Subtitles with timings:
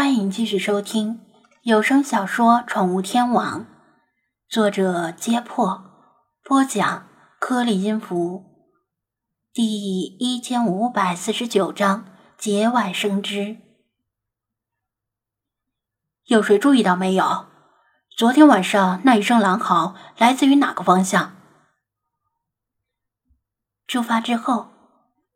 [0.00, 1.20] 欢迎继续收听
[1.60, 3.60] 有声小说《宠物天王》，
[4.48, 5.84] 作者：揭破，
[6.42, 7.06] 播讲：
[7.38, 8.46] 颗粒音符，
[9.52, 12.06] 第一千五百四十九章：
[12.38, 13.58] 节外生枝。
[16.24, 17.48] 有谁注意到没有？
[18.16, 21.36] 昨天晚上那一声狼嚎来自于哪个方向？
[23.86, 24.70] 出发之后，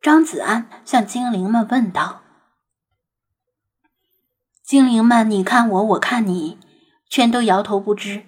[0.00, 2.22] 张子安向精灵们问道。
[4.64, 6.58] 精灵们，你看我，我看你，
[7.10, 8.24] 全都摇头不知。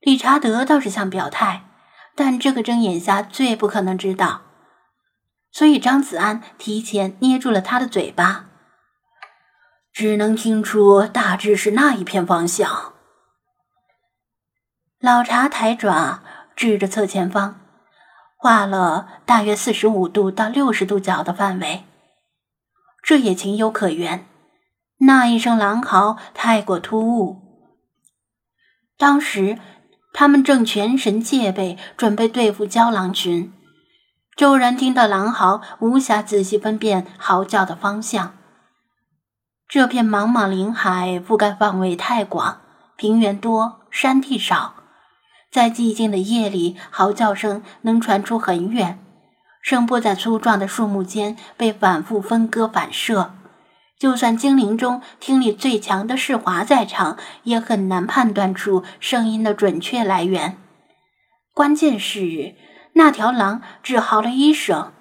[0.00, 1.66] 理查德倒是想表态，
[2.14, 4.40] 但这个睁眼瞎最不可能知道，
[5.52, 8.46] 所以张子安提前捏住了他的嘴巴，
[9.92, 12.94] 只能听出大致是那一片方向。
[14.98, 16.22] 老查抬爪
[16.56, 17.60] 指着侧前方，
[18.38, 21.84] 画了大约四十五度到六十度角的范围，
[23.02, 24.26] 这也情有可原。
[25.02, 27.40] 那一声狼嚎太过突兀，
[28.98, 29.58] 当时
[30.12, 33.50] 他们正全神戒备，准备对付郊狼群。
[34.36, 38.36] 骤然听到狼嚎，无暇仔细分辨嚎叫的方向。
[39.66, 42.60] 这片茫茫林海覆盖范围太广，
[42.96, 44.74] 平原多，山地少，
[45.50, 48.98] 在寂静的夜里，嚎叫声能传出很远，
[49.62, 53.32] 声波在粗壮的树木间被反复分割反射。
[54.00, 60.56] 就算精灵中听力最强的世华在场，也很难判断出声音的准确来源。
[61.52, 62.54] 关键是
[62.94, 64.94] 那条狼只嚎了一声，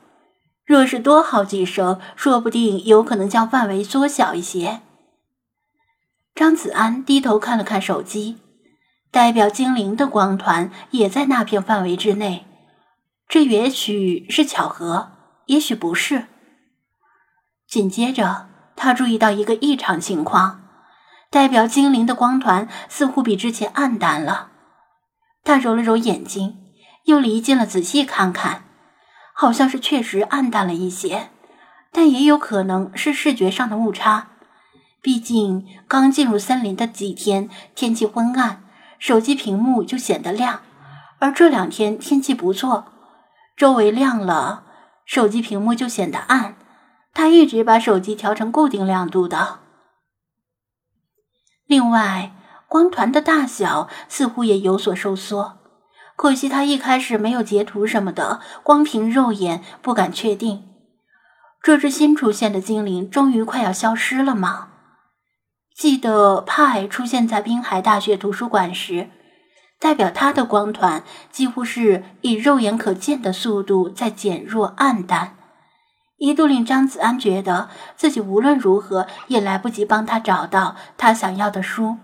[0.65, 4.81] 若是多嚎几声，说不定有可能将范围缩小一些。
[6.35, 8.39] 张子安低头看了看手机，
[9.11, 12.45] 代表精灵的光团也在那片范围之内。
[13.29, 15.13] 这也许是巧合，
[15.45, 16.25] 也许不是。
[17.65, 18.48] 紧接着。
[18.81, 20.61] 他注意到一个异常情况，
[21.29, 24.51] 代表精灵的光团似乎比之前暗淡了。
[25.43, 26.59] 他揉了揉眼睛，
[27.03, 28.63] 又离近了仔细看看，
[29.33, 31.29] 好像是确实暗淡了一些，
[31.91, 34.29] 但也有可能是视觉上的误差。
[35.01, 38.63] 毕竟刚进入森林的几天，天气昏暗，
[38.97, 40.61] 手机屏幕就显得亮，
[41.19, 42.85] 而这两天天气不错，
[43.57, 44.63] 周围亮了，
[45.05, 46.55] 手机屏幕就显得暗。
[47.19, 49.59] 他一直把手机调成固定亮度的。
[51.65, 52.33] 另外，
[52.65, 55.57] 光团的大小似乎也有所收缩。
[56.15, 60.69] 可惜他一开始没有截图什么的，光凭肉眼不敢确定。
[61.61, 64.69] 这只新出现的精灵终于快要消失了吗？
[65.75, 69.09] 记得派出现在滨海大学图书馆时，
[69.77, 75.35] 代表他的光团几乎是以肉眼可见的速度在减弱暗淡。
[76.19, 81.97] 一度令张子安觉得自己无论如何也来不及帮他找到他想要的书。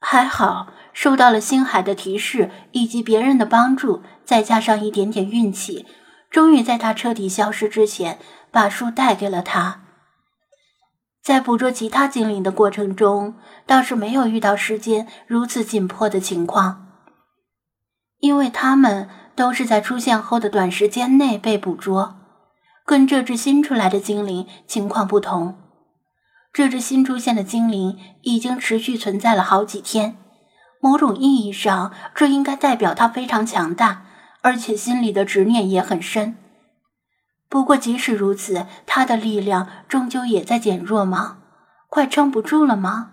[0.00, 5.86] 还好受到了星海的提示以及别人的帮助，再加上一点点运气，
[6.30, 8.18] 终于在他彻底消失之前
[8.52, 9.82] 把书带给了他。
[11.20, 13.34] 在捕捉其他精灵的过程中，
[13.66, 16.86] 倒是没有遇到时间如此紧迫的情况，
[18.20, 22.17] 因为他们都是在出现后的短时间内被捕捉。
[22.88, 25.58] 跟这只新出来的精灵情况不同，
[26.54, 30.16] 这只新出现的精灵已经持续存在了好几天。
[30.80, 34.06] 某种意义上，这应该代表它非常强大，
[34.40, 36.38] 而且心里的执念也很深。
[37.50, 41.40] 不过，即使如此，它的力量终究也在减弱吗？
[41.90, 43.10] 快撑不住了吗？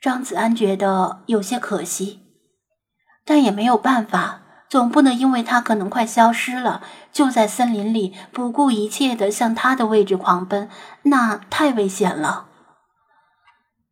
[0.00, 2.22] 张子安觉得有些可惜，
[3.24, 4.42] 但也没有办法。
[4.68, 10.68] 总不能因为他可能快消失了，就在森林里不顾一切的向他的位置狂奔，
[11.02, 12.46] 那太危险了。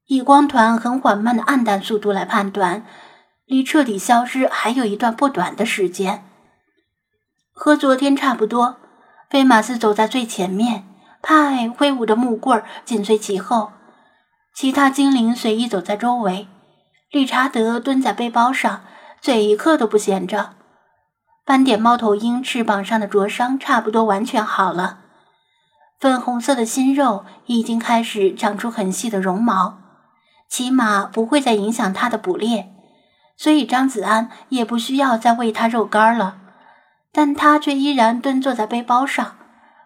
[0.06, 2.84] 以光团很缓慢的暗淡速度来判断，
[3.46, 6.24] 离彻底消失还有一段不短的时间。
[7.52, 8.76] 和昨天差不多，
[9.30, 10.84] 菲马斯走在最前面，
[11.22, 13.72] 派挥舞着木棍紧随其后，
[14.54, 16.48] 其他精灵随意走在周围。
[17.10, 18.82] 理查德蹲在背包上，
[19.22, 20.55] 嘴一刻都不闲着。
[21.46, 24.98] 斑点猫头鹰翅膀上的灼伤差不多完全好了，
[26.00, 29.78] 粉红色的新肉已经开始长出很细的绒毛，
[30.48, 32.74] 起码不会再影响它的捕猎，
[33.36, 36.38] 所以张子安也不需要再喂它肉干了。
[37.12, 39.36] 但他却依然蹲坐在背包上，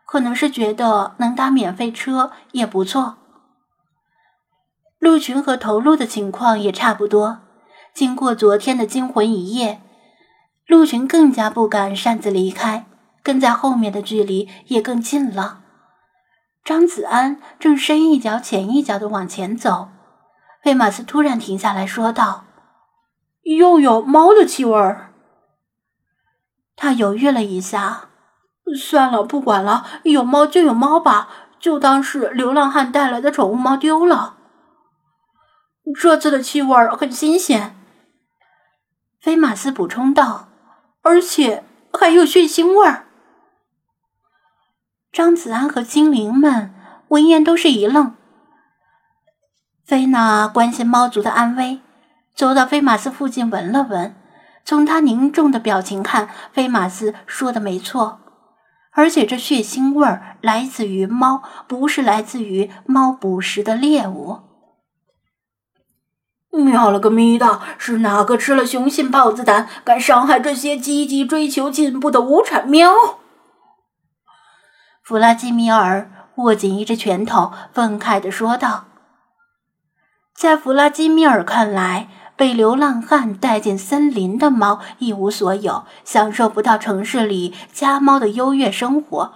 [0.07, 3.19] 可能是觉得能搭免费车也不错。
[4.99, 7.41] 鹿群和头鹿的情况也差不多，
[7.93, 9.83] 经过昨天的惊魂一夜。
[10.71, 12.87] 陆群更加不敢擅自离开，
[13.25, 15.63] 跟在后面的距离也更近了。
[16.63, 19.89] 张子安正深一脚浅一脚的往前走，
[20.63, 22.45] 菲马斯突然停下来说道
[23.43, 25.13] ：“又有猫的气味儿。”
[26.77, 28.11] 他犹豫了一下，
[28.79, 31.29] 算了，不管了，有猫就有猫吧，
[31.59, 34.37] 就当是流浪汉带来的宠物猫丢了。
[36.01, 37.77] 这次的气味很新鲜，
[39.21, 40.50] 菲马斯补充道，
[41.03, 43.07] 而且还有血腥味儿。
[45.13, 46.73] 张子安和精灵们
[47.09, 48.15] 闻言都是一愣。
[49.85, 51.81] 菲娜关心猫族的安危，
[52.35, 54.15] 走到菲马斯附近闻了闻。
[54.65, 58.21] 从他凝重的表情看，菲马斯说的没错，
[58.93, 64.43] 而且这血腥味儿来自于猫，不是来自于猫捕食的猎物。
[66.51, 67.61] 喵了个咪的！
[67.79, 72.93] 是哪个吃了雄性豹子胆，敢伤害这些积极追求进步的无产喵？
[75.03, 78.87] 弗拉基米尔握紧一只拳头，愤慨地说道。
[80.35, 89.35] 在弗拉基米尔看来，被流浪汉带进森林的猫一无所有，享受不到城市里家猫的优越生活，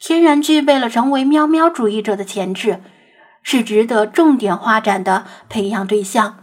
[0.00, 2.80] 天然具备了成为喵喵主义者的潜质，
[3.42, 6.36] 是值得重点发展的培养对象。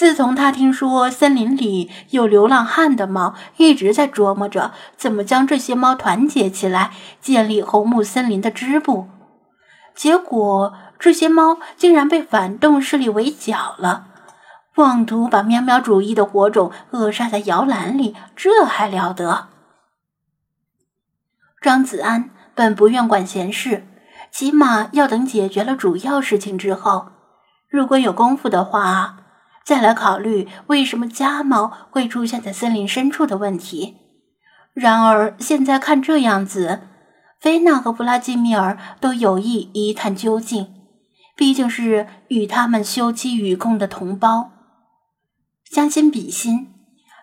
[0.00, 9.10] 自从他听说森林里有流浪汉的猫，一直在琢磨着怎么将这些猫团结起来，建立红木森林的支部。
[9.94, 14.06] 结果，这些猫竟然被反动势力围剿了，
[14.76, 19.48] 妄图把喵喵主义的火种扼杀在摇篮里，这还了得？
[21.60, 23.86] 张子安本不愿管闲事，
[24.30, 27.08] 起码要等解决了主要事情之后，
[27.68, 29.18] 如果有功夫的话。
[29.64, 33.96] 再来考虑为什么家猫会出现在森林深处的问题。
[34.72, 36.80] 然而现在看这样子，
[37.40, 40.74] 菲娜和弗拉基米尔都有意一探究竟，
[41.36, 44.50] 毕竟是与他们休戚与共的同胞，
[45.70, 46.68] 将心比心。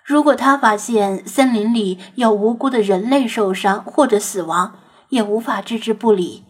[0.05, 4.75] 如果他发现森林里有无辜的人类受伤或者死亡，
[5.09, 6.45] 也无法置之不理，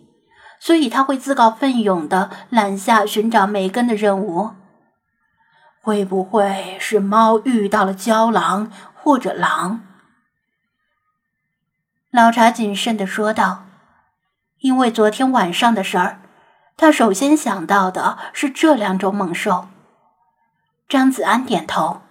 [0.60, 4.52] 所以他会自告奋勇地揽下寻找梅根的任务。
[5.88, 9.86] 会不会是猫遇到了郊狼或者狼？
[12.12, 13.64] 老查谨慎的说道
[14.60, 16.20] ：“因为昨天晚上的事儿，
[16.76, 19.70] 他首先想到的是这两种猛兽。”
[20.90, 22.02] 张子安点头：“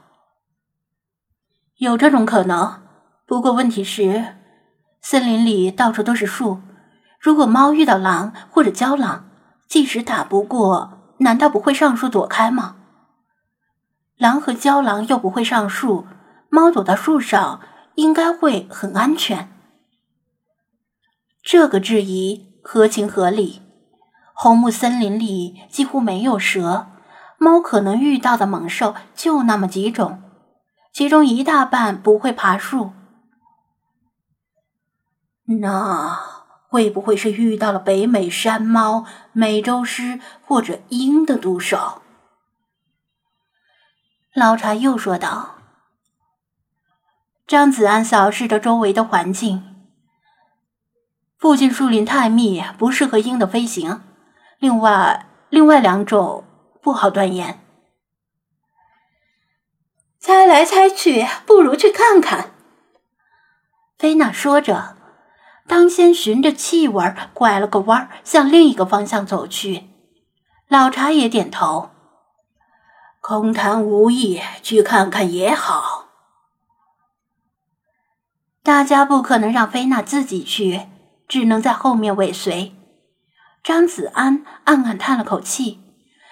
[1.77, 2.81] 有这种可能，
[3.27, 4.37] 不过问题是，
[5.03, 6.63] 森林里到处都是树，
[7.21, 9.29] 如果猫遇到狼或者郊狼，
[9.69, 12.77] 即使打不过，难道不会上树躲开吗？”
[14.17, 16.07] 狼和郊狼又不会上树，
[16.49, 17.61] 猫躲到树上
[17.97, 19.53] 应该会很安全。
[21.43, 23.63] 这个质疑合情合理。
[24.39, 26.89] 红木森林里几乎没有蛇，
[27.39, 30.23] 猫可能遇到的猛兽就那么几种，
[30.93, 32.93] 其中一大半不会爬树。
[35.45, 36.19] 那
[36.69, 42.03] 会不会是遇到了北美山猫、美洲狮或者鹰的毒手？
[44.37, 45.55] 老茶又说道
[47.49, 49.87] ：“张子安扫视着周围的环境，
[51.39, 54.03] 附近树林太密，不适合鹰的飞行。
[54.59, 56.45] 另外，另外两种
[56.83, 57.65] 不好断言。
[60.19, 62.51] 猜来猜去，不如去看看。”
[63.97, 64.99] 菲娜说着，
[65.67, 69.89] 当先循着气味拐了个弯，向另一个方向走去。
[70.69, 71.93] 老茶也点头。
[73.29, 76.05] 空谈无益，去看看也好。
[78.63, 80.83] 大家不可能让菲娜自己去，
[81.27, 82.77] 只能在后面尾随。
[83.65, 85.81] 张子安暗暗叹了口气。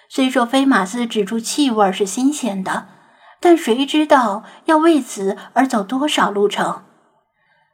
[0.08, 2.86] 虽说菲马斯指出气味是新鲜的，
[3.40, 6.84] 但谁知道要为此而走多少路程？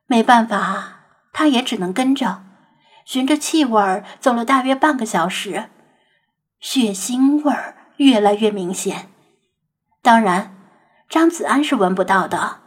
[0.07, 1.01] 没办法，
[1.31, 2.43] 他也只能跟着，
[3.05, 5.69] 循着气味走了大约半个小时，
[6.59, 7.77] 血腥味儿。
[8.01, 9.11] 越来越明显，
[10.01, 10.57] 当然，
[11.07, 12.61] 张子安是闻不到的。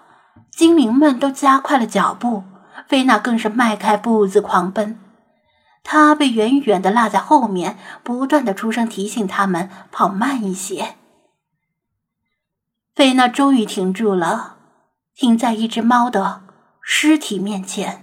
[0.52, 2.44] 精灵们都加快了脚步，
[2.88, 5.00] 菲娜更是迈开步子狂奔。
[5.82, 10.98] 他被远远的落在后面，不断的出声提醒他们跑慢一些。
[12.94, 14.58] 菲娜终于停住了，
[15.16, 16.44] 停在一只猫的
[16.84, 18.03] 尸体面前。